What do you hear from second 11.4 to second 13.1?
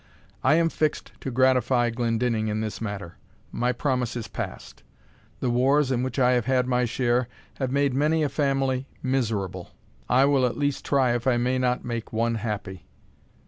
not make one happy.